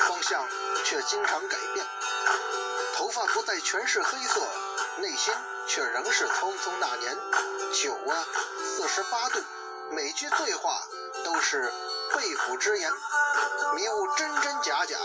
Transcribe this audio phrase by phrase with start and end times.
[0.00, 0.44] 方向
[0.84, 1.86] 却经常改变。
[2.94, 4.40] 头发不再全是黑色，
[4.98, 5.34] 内心
[5.66, 7.16] 却仍是匆匆那年。
[7.72, 8.24] 酒啊，
[8.64, 9.38] 四十八度，
[9.90, 10.80] 每句醉话
[11.24, 11.70] 都是
[12.12, 12.90] 肺腑之言，
[13.74, 14.96] 迷雾真真假假，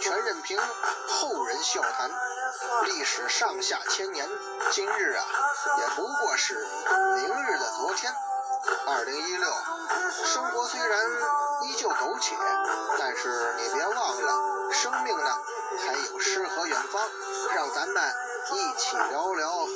[0.00, 0.60] 全任凭
[1.08, 2.10] 后人笑谈。
[2.84, 4.28] 历史上下千年，
[4.70, 5.24] 今日啊，
[5.78, 6.66] 也不过是
[7.16, 8.12] 明日的昨天。
[8.86, 9.50] 二零一六，
[10.26, 11.00] 生活虽然
[11.62, 12.36] 依旧苟且，
[12.98, 14.09] 但是你别忘，
[14.80, 15.30] 生命呢
[15.86, 17.02] 还有诗和远方。
[17.54, 18.02] 让咱们
[18.52, 19.66] 一起聊聊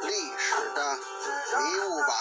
[0.00, 0.98] 历史的
[1.58, 2.14] 迷雾吧。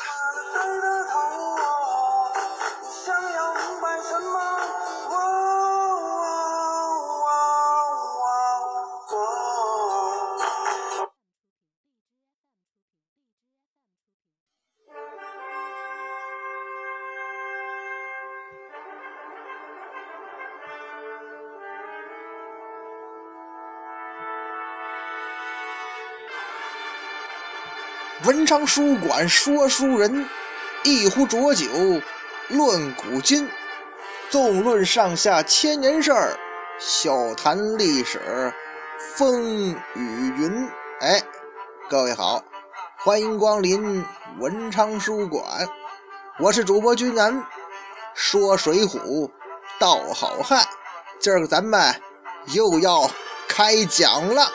[28.45, 30.23] 文昌书馆说书人，
[30.83, 31.65] 一壶浊酒
[32.49, 33.49] 论古今，
[34.29, 36.37] 纵论上下千年事儿，
[36.77, 38.53] 笑谈历史
[39.15, 40.69] 风雨云。
[40.99, 41.19] 哎，
[41.89, 42.43] 各位好，
[42.99, 44.05] 欢迎光临
[44.37, 45.67] 文昌书馆，
[46.37, 47.43] 我是主播君南，
[48.13, 49.27] 说水浒
[49.79, 50.63] 道好汉，
[51.17, 51.99] 今儿个咱们
[52.53, 53.09] 又要
[53.47, 54.51] 开讲了。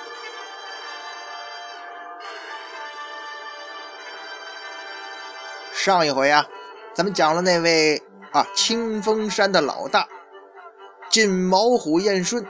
[5.83, 6.47] 上一回啊，
[6.93, 10.07] 咱们讲了那位啊清风山的老大
[11.09, 12.47] 金毛虎燕顺。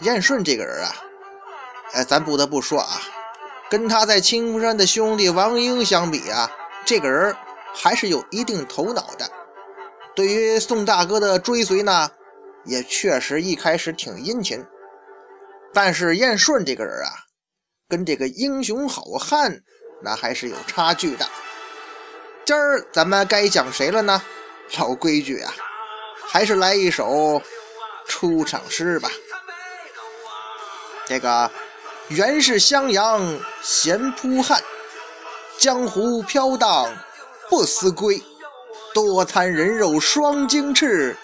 [0.00, 0.94] 燕顺这个人啊，
[1.94, 3.00] 哎，咱不得不说啊，
[3.70, 6.50] 跟他在清风山的兄弟王英相比啊，
[6.84, 7.34] 这个人
[7.74, 9.26] 还是有一定头脑的。
[10.14, 12.10] 对于宋大哥的追随呢，
[12.66, 14.62] 也确实一开始挺殷勤。
[15.72, 17.10] 但是燕顺这个人啊，
[17.88, 19.62] 跟这个英雄好汉
[20.02, 21.26] 那还是有差距的。
[22.48, 24.22] 今儿咱们该讲谁了呢？
[24.78, 25.52] 老规矩啊，
[26.26, 27.42] 还是来一首
[28.06, 29.10] 出场诗吧。
[31.04, 31.50] 这个
[32.08, 34.64] 原是襄阳闲扑汉，
[35.58, 36.90] 江湖飘荡
[37.50, 38.22] 不思归。
[38.94, 41.14] 多餐人肉双睛翅，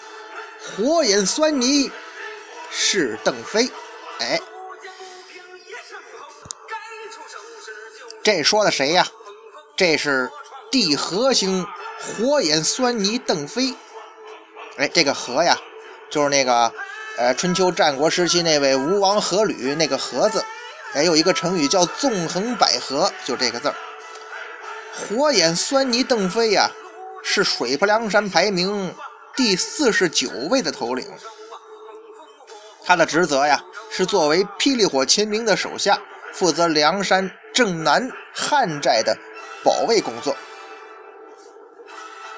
[0.77, 1.91] 火眼狻猊
[2.69, 3.67] 是邓飞。
[4.19, 4.39] 哎，
[8.21, 9.07] 这说的谁呀？
[9.75, 10.29] 这是。
[10.75, 11.65] 地和星
[11.97, 13.73] 火眼狻猊邓飞，
[14.75, 15.57] 哎，这个和呀，
[16.09, 16.69] 就是那个
[17.17, 20.43] 呃春秋战国时期那位吴王阖闾那个和字，
[20.93, 23.75] 哎，有一个成语叫纵横捭阖，就这个字儿。
[24.93, 26.69] 火眼狻猊邓飞呀，
[27.23, 28.93] 是水泊梁山排名
[29.33, 31.07] 第四十九位的头领。
[32.83, 35.97] 他的职责呀，是作为霹雳火秦明的手下，
[36.33, 39.17] 负责梁山正南汉寨的
[39.63, 40.35] 保卫工作。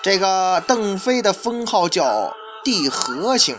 [0.02, 3.58] 这个邓飞的封号叫地和星，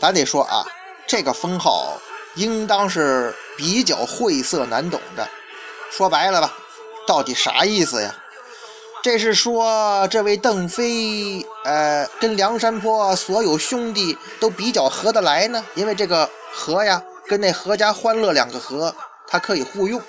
[0.00, 0.66] 咱得说啊，
[1.06, 1.98] 这个封号
[2.34, 5.26] 应当是比较晦涩难懂的。
[5.90, 6.52] 说白了吧，
[7.06, 8.14] 到底啥意思呀？
[9.02, 15.64] 这是说这位邓飞，呃，跟梁山泊所有兄弟都比较合得来呢？
[15.74, 18.94] 因为这个“和”呀，跟那“阖家欢乐”两个“和”，
[19.28, 20.02] 它可以互用，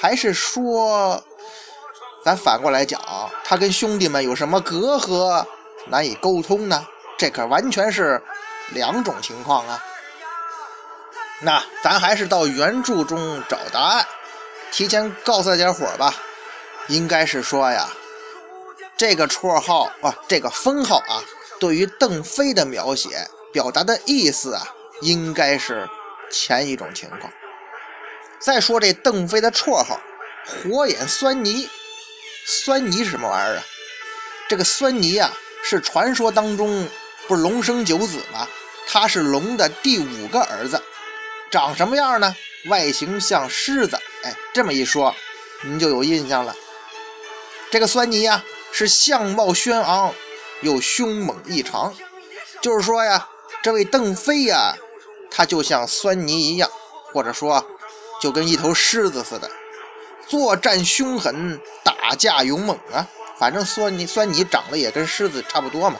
[0.00, 1.22] 还是说？
[2.22, 3.00] 咱反过来讲，
[3.44, 5.44] 他跟兄弟们有什么隔阂，
[5.86, 6.86] 难以沟通呢？
[7.16, 8.22] 这可完全是
[8.70, 9.82] 两种情况啊！
[11.40, 14.06] 那咱还是到原著中找答案。
[14.70, 16.14] 提前告诉大家伙吧，
[16.88, 17.88] 应该是说呀，
[18.96, 21.22] 这个绰号啊，这个封号啊，
[21.58, 24.62] 对于邓飞的描写，表达的意思啊，
[25.00, 25.88] 应该是
[26.30, 27.32] 前一种情况。
[28.38, 29.98] 再说这邓飞的绰号
[30.46, 31.68] “火眼狻猊”。
[32.46, 33.64] 狻猊是什么玩意儿啊？
[34.48, 35.32] 这个狻猊啊，
[35.62, 36.88] 是传说当中
[37.28, 38.48] 不是龙生九子吗？
[38.88, 40.82] 他是龙的第五个儿子，
[41.50, 42.34] 长什么样呢？
[42.66, 43.96] 外形像狮子。
[44.24, 45.14] 哎，这么一说，
[45.62, 46.54] 您就有印象了。
[47.70, 50.12] 这个狻猊呀，是相貌轩昂
[50.62, 51.94] 又凶猛异常。
[52.60, 53.28] 就是说呀，
[53.62, 54.74] 这位邓飞呀，
[55.30, 56.68] 他就像狻猊一样，
[57.12, 57.64] 或者说
[58.20, 59.48] 就跟一头狮子似的。
[60.30, 63.04] 作战凶狠，打架勇猛啊！
[63.36, 65.98] 反正狻猊狻猊长得也跟狮子差不多嘛。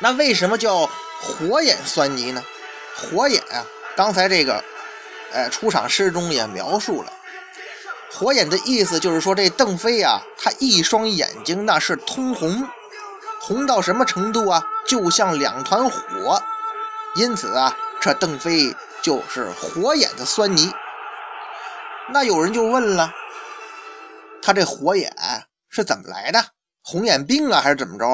[0.00, 2.42] 那为什么叫火眼狻猊呢？
[2.96, 3.64] 火眼啊，
[3.94, 4.64] 刚才这个，
[5.30, 7.12] 呃，出场诗中也描述了，
[8.12, 12.68] 火眼的意思就是说这邓飞啊，他一双眼睛那是通红，
[13.40, 14.66] 红到什么程度啊？
[14.84, 16.42] 就像两团火，
[17.14, 20.72] 因此啊，这邓飞就是火眼的酸泥。
[22.08, 23.12] 那有人就问了，
[24.40, 25.12] 他这火眼
[25.68, 26.42] 是怎么来的？
[26.82, 28.04] 红眼病啊，还是怎么着？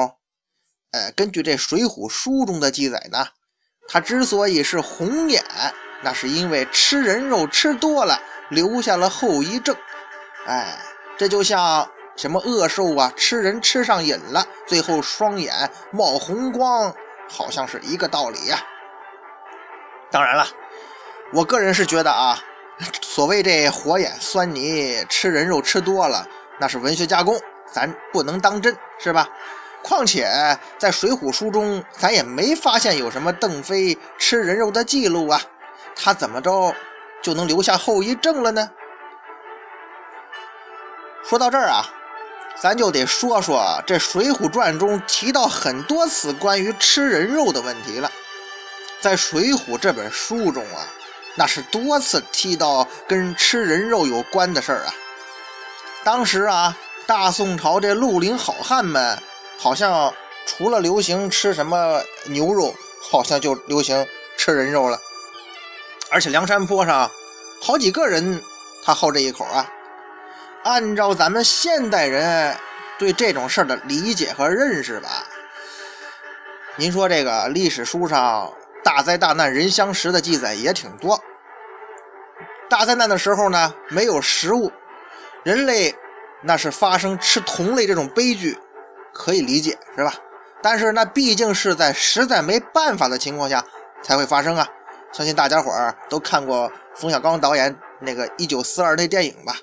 [0.91, 3.27] 呃，根据这《水浒》书中的记载呢，
[3.87, 5.43] 他之所以是红眼，
[6.01, 8.19] 那是因为吃人肉吃多了，
[8.49, 9.75] 留下了后遗症。
[10.47, 10.75] 哎，
[11.15, 11.87] 这就像
[12.17, 16.91] 什么恶兽啊，吃人吃上瘾了，最后双眼冒红光，
[17.29, 18.59] 好像是一个道理呀。
[20.09, 20.47] 当然了，
[21.31, 22.43] 我个人是觉得啊。
[23.01, 26.27] 所谓这火眼酸泥，吃人肉吃多了，
[26.59, 27.39] 那是文学加工，
[27.71, 29.27] 咱不能当真，是吧？
[29.83, 30.25] 况且
[30.77, 35.41] 在《水浒》书中，咱也没发现有什么邓飞吃人肉的记录啊，
[35.95, 36.73] 他怎么着
[37.21, 38.69] 就能留下后遗症了呢？
[41.23, 41.85] 说到这儿啊，
[42.59, 48.09] 咱就得说说这《水浒传》中提到很多次关于吃人肉的问题了。
[48.99, 50.87] 在《水浒》这本书中啊。
[51.35, 54.93] 那是多次提到跟吃人肉有关的事儿啊。
[56.03, 56.77] 当时啊，
[57.07, 59.17] 大宋朝这绿林好汉们，
[59.57, 60.13] 好像
[60.45, 64.05] 除了流行吃什么牛肉，好像就流行
[64.37, 64.99] 吃人肉了。
[66.11, 67.09] 而且梁山坡上
[67.61, 68.41] 好几个人
[68.83, 69.67] 他好这一口啊。
[70.63, 72.55] 按照咱们现代人
[72.99, 75.25] 对这种事儿的理解和认识吧，
[76.75, 78.53] 您说这个历史书上。
[78.83, 81.19] 大灾大难人相食的记载也挺多。
[82.69, 84.71] 大灾难的时候呢，没有食物，
[85.43, 85.95] 人类
[86.41, 88.57] 那是发生吃同类这种悲剧，
[89.13, 90.13] 可以理解是吧？
[90.61, 93.63] 但是那毕竟是在实在没办法的情况下
[94.01, 94.67] 才会发生啊。
[95.11, 99.55] 相信大家伙儿都看过冯小刚导演那个《一九四二》那电影吧？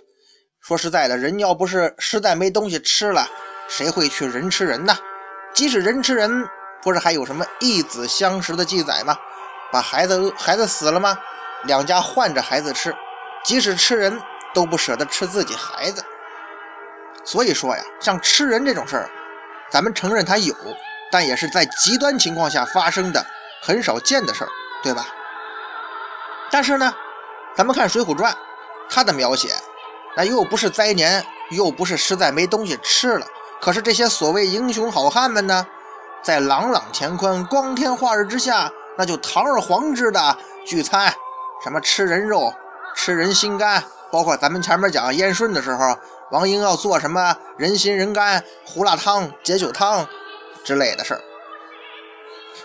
[0.60, 3.26] 说实在的，人要不是实在没东西吃了，
[3.66, 4.96] 谁会去人吃人呢？
[5.52, 6.48] 即使人吃人。
[6.82, 9.16] 不是还有什么义子相食的记载吗？
[9.72, 11.16] 把孩子孩子死了吗？
[11.64, 12.94] 两家换着孩子吃，
[13.44, 14.20] 即使吃人
[14.54, 16.04] 都不舍得吃自己孩子。
[17.24, 19.10] 所以说呀，像吃人这种事儿，
[19.70, 20.54] 咱们承认它有，
[21.12, 23.24] 但也是在极端情况下发生的，
[23.62, 24.48] 很少见的事儿，
[24.82, 25.06] 对吧？
[26.50, 26.92] 但是呢，
[27.54, 28.32] 咱们看《水浒传》，
[28.88, 29.54] 它的描写，
[30.16, 33.26] 那又不是灾年，又不是实在没东西吃了，
[33.60, 35.66] 可是这些所谓英雄好汉们呢？
[36.22, 40.36] 在朗朗乾坤、光天化日之下，那就堂而皇之的
[40.66, 41.12] 聚餐，
[41.64, 42.52] 什么吃人肉、
[42.94, 45.96] 吃人心肝，包括咱们前面讲燕顺的时候，
[46.30, 50.06] 王英要做什么人心人肝、胡辣汤、解酒汤
[50.62, 51.20] 之类的事儿。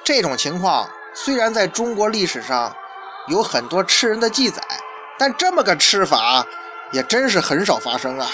[0.04, 2.76] 这种情况虽然在中国历史上
[3.28, 4.62] 有很多吃人的记载，
[5.18, 6.46] 但这么个吃法
[6.92, 8.28] 也真是很少发生啊。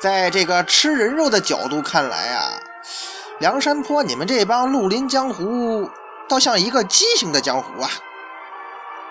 [0.00, 2.52] 在这个吃人肉的角度看来啊。
[3.38, 5.88] 梁山坡，你们这帮绿林江湖，
[6.28, 7.88] 倒像一个畸形的江湖啊！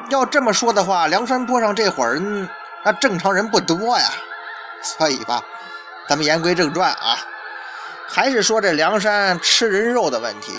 [0.10, 2.50] 要这么说的话，梁山坡上这伙人，
[2.84, 4.06] 那正常人不多呀。
[4.82, 5.42] 所以吧，
[6.10, 7.18] 咱们言归正传啊，
[8.06, 10.52] 还是说这梁山吃人肉的问题。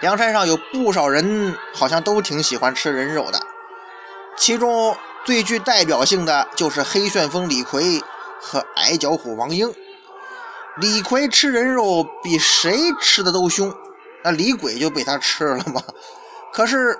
[0.00, 3.40] 梁山上有不少人，好像都挺喜欢吃人肉的，
[4.36, 8.00] 其中最具代表性的就是黑旋风李逵
[8.40, 9.74] 和矮脚虎王英。
[10.78, 13.74] 李逵吃人肉比谁吃的都凶，
[14.22, 15.82] 那李鬼就被他吃了吗？
[16.52, 16.98] 可是，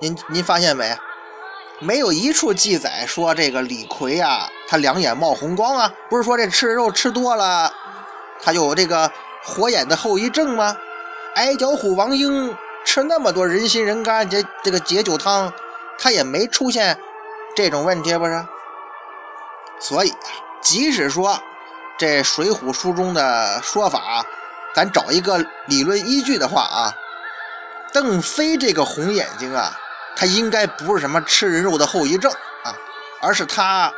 [0.00, 0.94] 您您发现没？
[1.80, 7.72] 没有一处记载说这个李逵啊，他两眼冒红光啊，不是说这吃人肉吃多了，
[8.42, 9.10] 他有这个
[9.42, 10.76] 火眼的后遗症吗？
[11.36, 15.50] 矮脚虎王英吃那么多人心人肝这这个解酒汤，
[15.98, 17.00] 他也没出现
[17.56, 18.44] 这种问题，不是？
[19.80, 20.28] 所以啊，
[20.60, 21.42] 即使说。
[22.02, 24.26] 这《水浒》书中的说法，
[24.74, 26.92] 咱找一个理论依据的话啊，
[27.92, 29.78] 邓飞这个红眼睛啊，
[30.16, 32.28] 他应该不是什么吃人肉的后遗症
[32.64, 32.74] 啊，
[33.20, 33.94] 而是他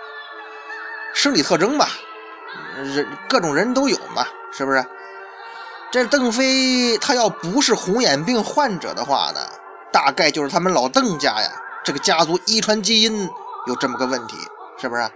[1.14, 1.88] 生理特征吧，
[2.76, 4.84] 人各种人都有嘛，是不是？
[5.90, 9.40] 这邓飞他要不是红眼病患者的话呢，
[9.90, 11.50] 大概就是他们老邓家呀，
[11.82, 13.26] 这个家族遗传基因
[13.66, 14.36] 有这么个问题，
[14.78, 15.10] 是不是？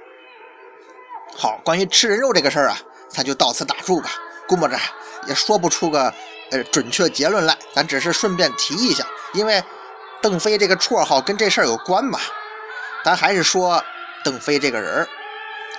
[1.36, 4.10] 好，关于吃人肉这个事儿啊，咱就到此打住吧。
[4.46, 4.78] 估摸着
[5.26, 6.12] 也说不出个
[6.50, 9.62] 呃准确结论来，咱只是顺便提一下，因为
[10.20, 12.18] 邓飞这个绰号跟这事儿有关嘛。
[13.04, 13.82] 咱还是说
[14.24, 15.08] 邓飞这个人儿，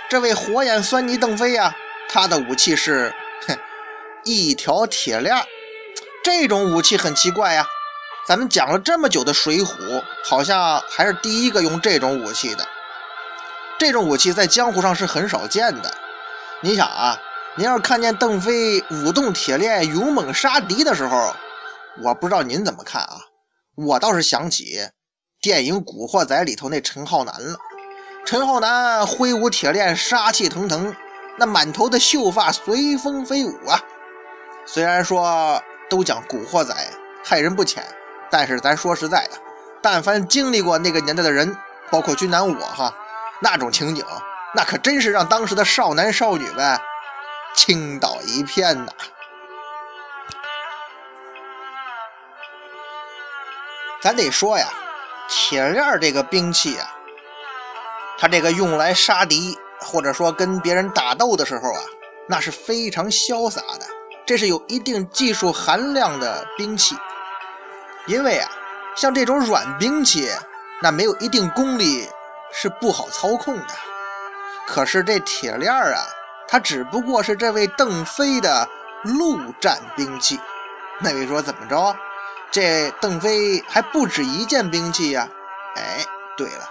[0.10, 1.76] 这位火眼狻猊邓飞呀，
[2.08, 3.14] 他的武器是
[3.48, 3.58] 哼
[4.24, 5.36] 一条铁链。
[6.24, 7.68] 这种武器很奇怪呀，
[8.28, 9.66] 咱们讲了这么久的《水浒》，
[10.24, 12.68] 好像还是第一个用这种武器的。
[13.80, 15.92] 这种武器在江湖上是很少见的。
[16.62, 17.18] 你想啊，
[17.56, 21.34] 您要是看见邓飞舞动铁链、勇猛杀敌的时候，
[22.04, 23.18] 我不知道您怎么看啊？
[23.76, 24.80] 我倒是想起
[25.42, 27.58] 电影《古惑仔》里头那陈浩南了。
[28.26, 30.94] 陈浩南挥舞铁链，杀气腾腾，
[31.38, 33.82] 那满头的秀发随风飞舞啊。
[34.66, 36.76] 虽然说都讲古惑仔
[37.24, 37.82] 害人不浅，
[38.30, 39.38] 但是咱说实在的，
[39.82, 41.56] 但凡经历过那个年代的人，
[41.90, 42.94] 包括君南我哈，
[43.42, 44.06] 那种情景，
[44.54, 46.80] 那可真是让当时的少男少女们
[47.56, 48.92] 倾倒一片呐。
[54.02, 54.68] 咱得说呀，
[55.28, 56.96] 铁链这个兵器啊，
[58.18, 61.82] 它这个用来杀敌，或者说跟别人打斗的时候啊，
[62.28, 63.86] 那是非常潇洒的。
[64.26, 66.96] 这是有一定技术含量的兵器。
[68.06, 68.50] 因为啊，
[68.96, 70.30] 像这种软兵器，
[70.82, 72.08] 那没有一定功力
[72.52, 73.74] 是不好操控的。
[74.68, 76.04] 可是这铁链啊，
[76.48, 78.68] 它只不过是这位邓飞的
[79.04, 80.40] 陆战兵器。
[81.00, 81.96] 那位说怎么着？
[82.52, 85.30] 这邓飞还不止一件兵器呀！
[85.76, 86.04] 哎，
[86.36, 86.68] 对了，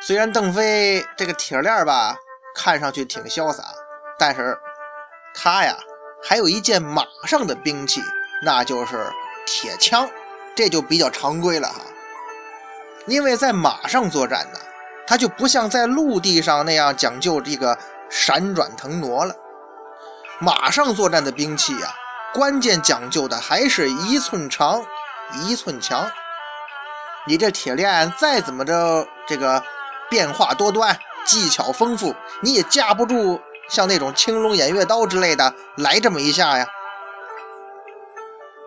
[0.00, 2.14] 虽然邓飞这个铁链吧
[2.54, 3.64] 看上去挺潇洒，
[4.16, 4.56] 但是
[5.34, 5.76] 他呀
[6.22, 8.00] 还有一件马上的兵器，
[8.44, 9.12] 那就是
[9.44, 10.08] 铁枪，
[10.54, 11.80] 这就比较常规了哈。
[13.06, 14.58] 因为在马上作战呢，
[15.06, 17.76] 他就不像在陆地上那样讲究这个
[18.08, 19.34] 闪转腾挪了。
[20.38, 21.94] 马上作战的兵器呀。
[22.32, 24.84] 关键讲究的还是一寸长，
[25.32, 26.08] 一寸强。
[27.26, 29.60] 你这铁链再怎么着，这个
[30.08, 36.64] 变化多端，技巧丰富，你也架不住像那种青龙偃月刀之类的来这么一下呀。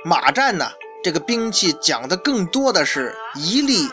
[0.03, 0.69] 马战呢，
[1.01, 3.89] 这个兵器讲的更多的是一力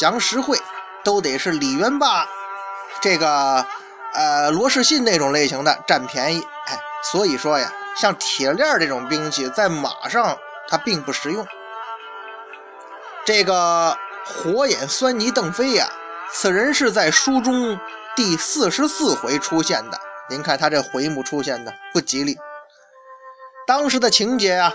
[0.00, 0.58] 降十会，
[1.04, 2.26] 都得是李元霸
[3.00, 3.66] 这个
[4.14, 6.42] 呃罗士信那种类型的占便宜。
[6.66, 7.72] 哎，所以说呀。
[7.94, 10.34] 像铁链这种兵器，在马上
[10.66, 11.46] 它并不实用。
[13.22, 15.90] 这个火眼狻猊邓飞呀，
[16.32, 17.78] 此人是在书中
[18.16, 20.00] 第四十四回出现的。
[20.30, 22.38] 您看他这回目出现的不吉利。
[23.66, 24.72] 当时的情节呀，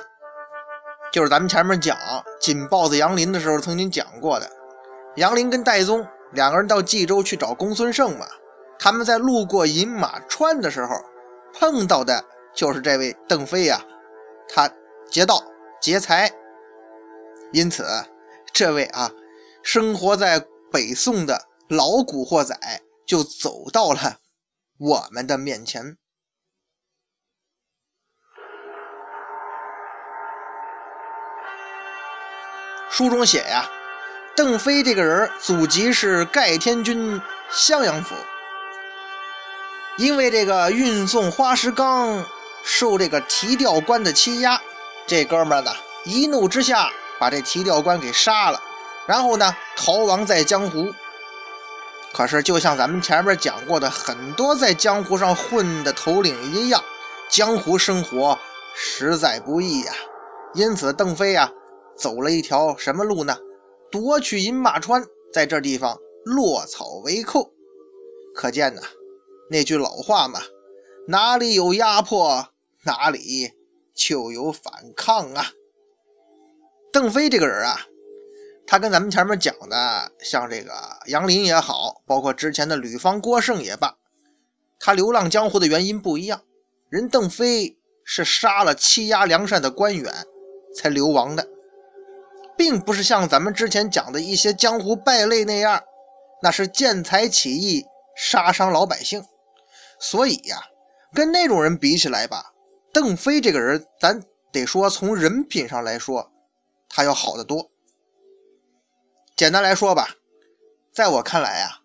[1.12, 1.98] 就是咱们前面讲
[2.40, 4.48] 紧豹子杨林的时候曾经讲过的。
[5.18, 8.28] 杨林跟戴宗两个人到冀州去找公孙胜嘛，
[8.80, 10.96] 他们在路过饮马川的时候
[11.54, 12.24] 碰到的。
[12.56, 13.80] 就是这位邓飞呀，
[14.50, 14.68] 他
[15.12, 15.44] 劫道
[15.80, 16.32] 劫财，
[17.54, 17.86] 因此
[18.52, 19.12] 这位啊，
[19.62, 22.58] 生活在北宋的老古惑仔
[23.06, 24.18] 就走到了
[24.80, 25.98] 我们的面前。
[32.90, 33.70] 书中写呀，
[34.38, 38.13] 邓飞这个人祖籍是盖天军襄阳府，
[39.98, 42.24] 因为这个运送花石纲。
[42.63, 44.62] 受这个提调官的欺压，
[45.08, 45.72] 这哥们儿呢
[46.03, 48.62] 一怒之下把这提调官给杀了，
[49.08, 50.94] 然后呢逃亡在江湖。
[52.13, 56.84] 可是就像咱们前面讲过的，很多在江湖上混的头领一样，
[57.29, 58.38] 江湖生活
[58.75, 59.94] 实在不易呀。
[60.53, 61.50] 因此邓飞啊
[61.98, 63.36] 走了一条什么路呢？
[63.91, 67.53] 夺取饮马川，在这地方落草为寇。
[68.36, 68.82] 可见呢
[69.50, 70.41] 那句老话嘛，
[71.08, 72.50] 哪里有压迫？
[72.84, 73.51] 哪里
[73.94, 75.51] 就有反抗啊？
[76.91, 77.82] 邓飞这个人啊，
[78.65, 80.72] 他跟咱们前面讲的，像这个
[81.08, 83.98] 杨林也好，包括之前的吕方、郭盛也罢，
[84.79, 86.41] 他流浪江湖的原因不一样。
[86.89, 90.13] 人邓飞是杀了欺压良善的官员
[90.74, 91.50] 才流亡的，
[92.58, 95.84] 并不是像咱们之前讲的一些江湖败类那样，
[96.42, 97.86] 那是见财起意，
[98.16, 99.24] 杀伤老百姓。
[100.00, 100.64] 所以呀，
[101.14, 102.54] 跟那种人比起来吧。
[102.92, 106.32] 邓飞这个人，咱得说从人品上来说，
[106.90, 107.70] 他要好得多。
[109.36, 110.16] 简单来说吧，
[110.92, 111.82] 在我看来啊，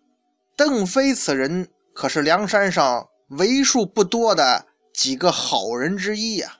[0.55, 6.57] 邓飞此人可是梁山上为数不多的几个好人之一呀。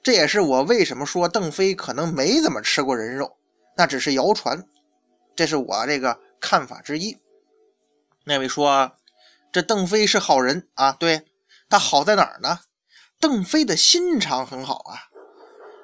[0.00, 3.36] 这也是我为什么说邓飞可能没怎么吃过人肉，
[3.78, 4.66] 那只是谣传，
[5.36, 7.16] 这是我这个看法之一。
[8.24, 8.92] 那位说
[9.52, 11.24] 这邓飞是好人啊，对
[11.70, 12.58] 他好在哪儿呢？
[13.20, 15.08] 邓飞的心肠很好啊，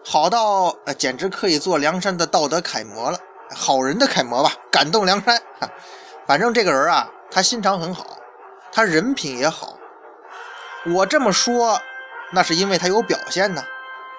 [0.04, 3.18] 好到呃，简直可以做梁山的道德楷模了，
[3.54, 5.40] 好人的楷模吧，感动梁山。
[6.26, 8.18] 反正这个人啊，他心肠很好，
[8.72, 9.78] 他人品也好。
[10.86, 11.80] 我这么说，
[12.32, 13.64] 那是因为他有表现呢。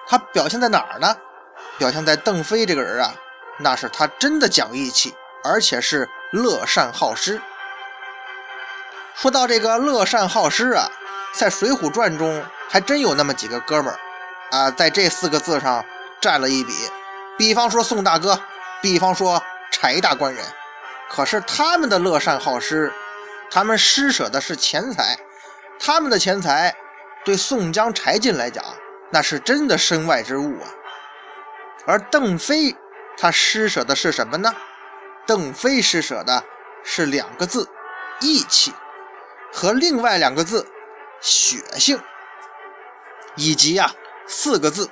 [0.08, 1.14] 他表现在哪儿呢？
[1.78, 3.14] 表现在邓飞这个人啊，
[3.58, 7.40] 那是他真的讲义气，而且是乐善好施。
[9.14, 10.88] 说到这个乐善好施啊，
[11.32, 12.44] 在《水浒传》中。
[12.68, 13.98] 还真有那么几个哥们儿，
[14.50, 15.84] 啊，在这四个字上
[16.20, 16.72] 占了一笔。
[17.38, 18.36] 比方说宋大哥，
[18.82, 20.44] 比方说柴大官人。
[21.08, 22.92] 可是他们的乐善好施，
[23.52, 25.16] 他们施舍的是钱财，
[25.78, 26.74] 他们的钱财
[27.24, 28.64] 对宋江、柴进来讲，
[29.12, 30.66] 那是真的身外之物啊。
[31.86, 32.76] 而邓飞
[33.16, 34.54] 他施舍的是什么呢？
[35.26, 36.44] 邓飞施舍的
[36.84, 37.68] 是两个字：
[38.20, 38.72] 义气，
[39.52, 40.66] 和另外两个字：
[41.20, 42.00] 血性，
[43.34, 43.92] 以及啊
[44.26, 44.90] 四个字，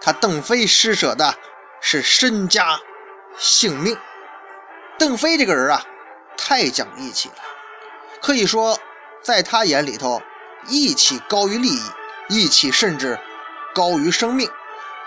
[0.00, 1.34] 他邓飞施舍的
[1.80, 2.80] 是身家
[3.38, 3.96] 性命。
[4.98, 5.82] 邓飞这个人啊，
[6.36, 7.36] 太讲义气了，
[8.20, 8.78] 可以说，
[9.22, 10.20] 在他眼里头，
[10.66, 11.82] 义气高于利益，
[12.28, 13.18] 义气甚至
[13.74, 14.50] 高于生命，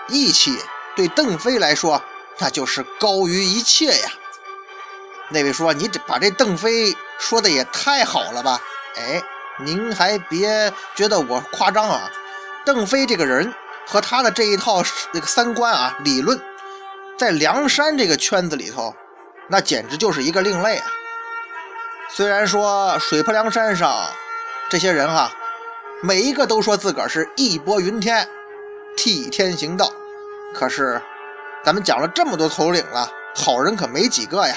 [0.08, 0.58] 义气
[0.96, 2.02] 对邓飞来说，
[2.38, 4.10] 那就是高于一切呀。
[5.30, 8.60] 那位说：“你这把这邓飞说的也太好了吧？”
[8.96, 9.22] 哎，
[9.64, 12.10] 您还别觉得我夸张啊，
[12.64, 13.52] 邓飞这个人
[13.86, 16.40] 和他的这一套那个三观啊理论，
[17.18, 18.94] 在梁山这个圈子里头。
[19.48, 20.86] 那简直就是一个另类啊！
[22.08, 24.10] 虽然说水泊梁山上
[24.70, 25.30] 这些人哈，
[26.02, 28.26] 每一个都说自个儿是义薄云天、
[28.96, 29.92] 替天行道，
[30.54, 31.02] 可是
[31.64, 34.54] 咱们讲了这么多头领了，好人可没几个呀。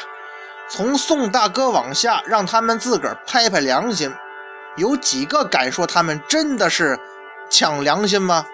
[0.69, 4.13] 从宋大哥往下，让他们自个儿拍拍良心，
[4.75, 6.99] 有几个敢说他们真的是
[7.49, 8.45] 抢良心吗？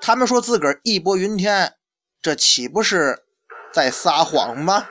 [0.00, 1.74] 他们说自个儿义薄云天，
[2.20, 3.22] 这岂不是
[3.72, 4.86] 在撒谎吗？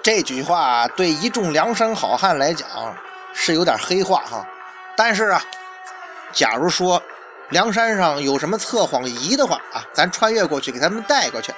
[0.00, 2.68] 这句话对一众梁山好汉来讲
[3.34, 4.46] 是有点黑话哈，
[4.96, 5.42] 但是啊，
[6.32, 7.02] 假如说
[7.50, 11.52] 梁山上有什么测谎仪的话啊，咱穿越过去给他们带过去，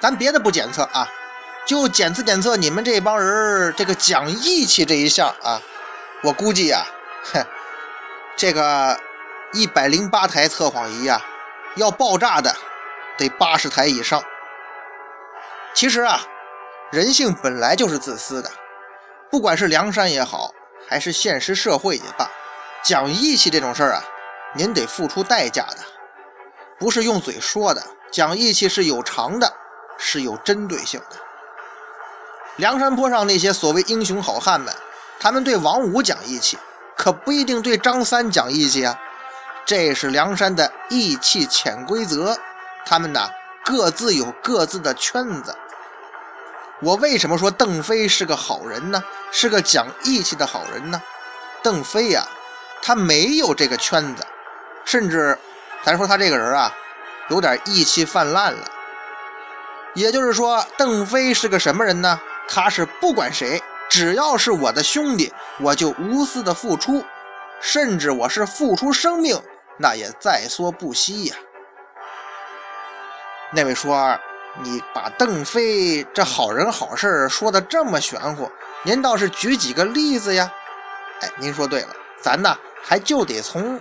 [0.00, 1.08] 咱别的不检测啊，
[1.66, 5.60] 就检测检测你们这帮人这个讲义气这一项啊，
[6.22, 6.84] 我估计呀，
[7.32, 7.44] 哼，
[8.36, 8.98] 这个
[9.52, 11.20] 一百零八台测谎仪啊，
[11.74, 12.54] 要爆炸的
[13.18, 14.22] 得八十台以上。
[15.74, 16.20] 其实啊。
[16.92, 18.48] 人性本来就是自私的，
[19.28, 20.54] 不管是梁山也好，
[20.88, 22.30] 还是现实社会也罢，
[22.80, 24.04] 讲义气这种事儿啊，
[24.56, 25.78] 您得付出代价的，
[26.78, 27.82] 不是用嘴说的。
[28.10, 29.52] 讲义气是有偿的，
[29.98, 31.16] 是有针对性的。
[32.56, 34.74] 梁山坡上那些所谓英雄好汉们，
[35.20, 36.56] 他们对王五讲义气，
[36.96, 38.98] 可不一定对张三讲义气啊。
[39.66, 42.38] 这是梁山的义气潜规则，
[42.86, 43.28] 他们呐
[43.64, 45.54] 各自有各自的圈子。
[46.80, 49.02] 我为什么说邓飞是个好人呢？
[49.32, 51.02] 是个讲义气的好人呢？
[51.62, 52.26] 邓飞呀，
[52.80, 54.24] 他没有这个圈子，
[54.86, 55.38] 甚至
[55.82, 56.72] 咱说他这个人啊，
[57.28, 58.64] 有点义气泛滥了。
[59.92, 62.18] 也就是说，邓飞是个什么人呢？
[62.48, 67.04] 他是不管谁，只要是我的兄弟，我就无私的付出，
[67.60, 69.38] 甚至我是付出生命，
[69.78, 71.36] 那也在所不惜呀。
[73.52, 74.18] 那位说。
[74.62, 78.50] 你把邓飞这好人好事说的这么玄乎，
[78.84, 80.50] 您倒是举几个例子呀？
[81.20, 81.88] 哎，您说对了，
[82.22, 83.78] 咱呢还就得从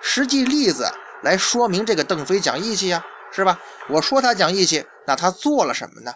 [0.00, 0.90] 实际例子
[1.22, 3.58] 来说明这个邓飞讲义气呀，是吧？
[3.88, 6.14] 我说他讲义气，那他做了什么呢？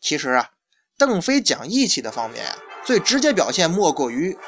[0.00, 0.50] 其实啊，
[0.98, 4.38] 邓飞讲义气的方面啊，最直接表现莫过于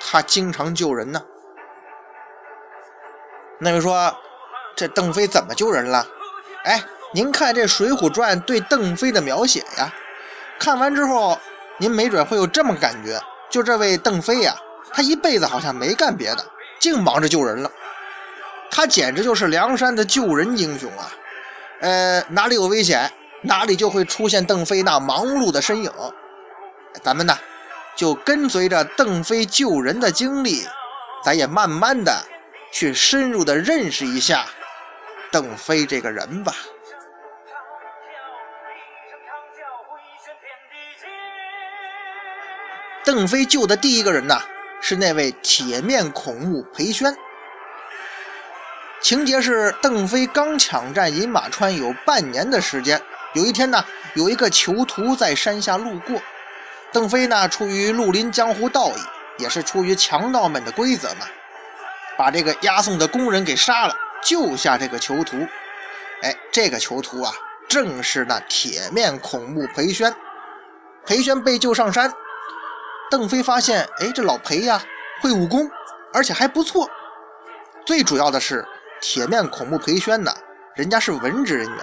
[0.00, 1.22] 他经常救人呢。
[3.60, 4.16] 那位说，
[4.76, 6.06] 这邓飞怎么救人了？
[6.64, 6.84] 哎。
[7.14, 9.90] 您看这《水浒传》对邓飞的描写呀，
[10.60, 11.38] 看完之后，
[11.78, 14.54] 您没准会有这么感觉：就这位邓飞呀，
[14.92, 16.44] 他一辈子好像没干别的，
[16.78, 17.72] 净忙着救人了。
[18.70, 21.12] 他简直就是梁山的救人英雄啊！
[21.80, 23.10] 呃，哪里有危险，
[23.42, 25.90] 哪里就会出现邓飞那忙碌的身影。
[27.02, 27.36] 咱们呢，
[27.96, 30.66] 就跟随着邓飞救人的经历，
[31.24, 32.24] 咱也慢慢的
[32.72, 34.46] 去深入的认识一下
[35.30, 36.52] 邓飞这个人吧。
[43.04, 44.38] 邓飞救的第一个人呢，
[44.80, 47.16] 是那位铁面孔目裴宣。
[49.00, 53.00] 情节是邓飞刚抢占饮马川有半年的时间，
[53.34, 53.84] 有一天呢，
[54.14, 56.20] 有一个囚徒在山下路过，
[56.92, 59.00] 邓飞呢出于绿林江湖道义，
[59.38, 61.26] 也是出于强盗们的规则嘛，
[62.16, 65.36] 把这个押送的工人给杀了，救下这个囚徒。
[66.22, 67.32] 哎，这个囚徒啊，
[67.68, 70.12] 正是那铁面孔目裴宣。
[71.06, 72.12] 裴宣被救上山。
[73.10, 74.82] 邓飞发现，哎，这老裴呀
[75.22, 75.70] 会武功，
[76.12, 76.90] 而且还不错。
[77.86, 78.66] 最主要的是，
[79.00, 80.32] 铁面孔目裴宣呢，
[80.74, 81.78] 人家是文职人员，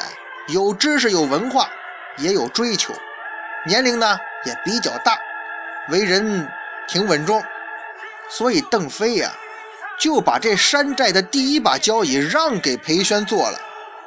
[0.50, 1.70] 有知识、有文化，
[2.18, 2.94] 也有追求，
[3.66, 5.18] 年龄呢也比较大，
[5.90, 6.48] 为人
[6.88, 7.42] 挺稳重。
[8.30, 9.32] 所以邓飞呀，
[10.00, 13.60] 就把这山寨的第一把交椅让给裴宣做了。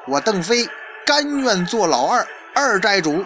[0.06, 0.68] 我邓飞
[1.06, 3.24] 甘愿做老二二寨主。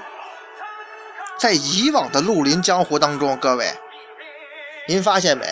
[1.38, 3.72] 在以往的绿林江湖当中，各位，
[4.86, 5.44] 您发现没？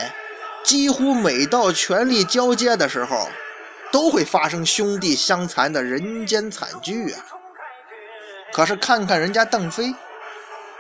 [0.62, 3.29] 几乎每到权力交接的时候，
[3.90, 7.24] 都会发生兄弟相残的人间惨剧啊。
[8.53, 9.94] 可是看看人家邓飞，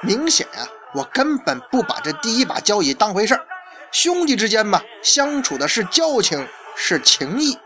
[0.00, 3.46] 明显啊，我根本不把这第一把交椅当回事儿。
[3.92, 6.46] 兄弟之间嘛，相处的是交情，
[6.76, 7.58] 是情谊。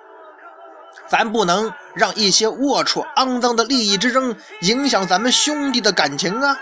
[1.07, 6.59] 咱不能让一些龌龊、肮脏的利益之争影响咱们兄弟的感情啊！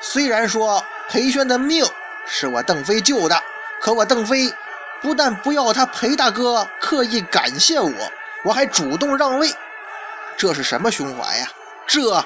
[0.00, 1.84] 虽然说裴宣的命
[2.26, 3.42] 是我邓飞救的，
[3.80, 4.50] 可我邓飞
[5.00, 7.92] 不但不要他裴大哥刻意感谢我，
[8.44, 9.54] 我还主动让位，
[10.36, 11.48] 这是什么胸怀呀？
[11.86, 12.24] 这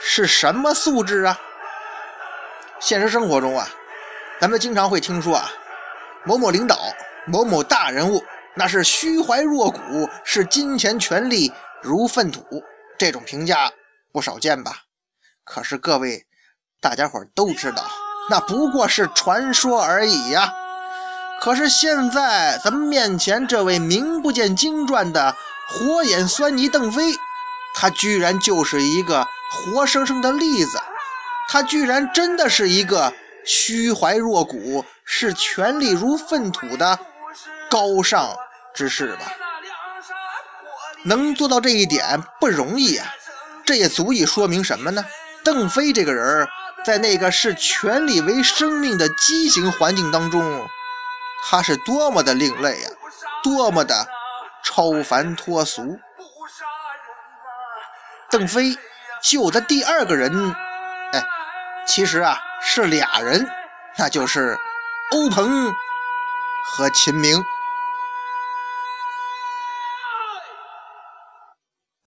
[0.00, 1.38] 是什么素质啊？
[2.80, 3.68] 现实生活中啊，
[4.40, 5.50] 咱们经常会听说啊。
[6.24, 6.76] 某某领导，
[7.26, 8.22] 某某大人物，
[8.54, 12.44] 那是虚怀若谷，视金钱权力如粪土，
[12.98, 13.72] 这种评价
[14.12, 14.82] 不少见吧？
[15.44, 16.26] 可是各位，
[16.80, 17.84] 大家伙都知道，
[18.28, 20.52] 那不过是传说而已呀。
[21.40, 25.34] 可是现在咱们面前这位名不见经传的
[25.68, 27.14] 火眼狻猊邓飞，
[27.74, 30.78] 他居然就是一个活生生的例子，
[31.48, 33.12] 他居然真的是一个。
[33.42, 36.98] 虚怀若谷，视权力如粪土的
[37.70, 38.36] 高尚
[38.74, 39.32] 之士吧？
[41.04, 43.06] 能做到这一点不容易啊！
[43.64, 45.02] 这也足以说明什么呢？
[45.42, 46.46] 邓飞这个人，
[46.84, 50.68] 在那个视权力为生命的畸形环境当中，
[51.44, 52.90] 他是多么的另类啊，
[53.42, 54.06] 多么的
[54.62, 55.98] 超凡脱俗！
[58.28, 58.76] 邓飞
[59.22, 60.54] 救的第二个人，
[61.12, 61.22] 哎，
[61.86, 62.40] 其实啊。
[62.62, 63.48] 是俩人，
[63.96, 64.60] 那就是
[65.12, 65.74] 欧鹏
[66.62, 67.42] 和秦明。